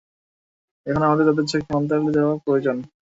[0.85, 2.77] এখন আমাদের তাদের চোখের অন্তরালে যাওয়া প্রয়োজন।